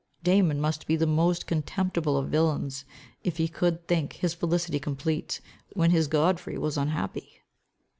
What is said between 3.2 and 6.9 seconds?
if he could think his felicity complete, when his Godfrey was